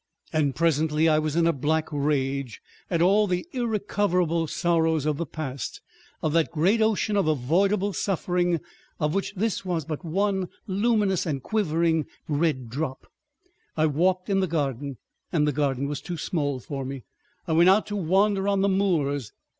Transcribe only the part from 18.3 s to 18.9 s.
on the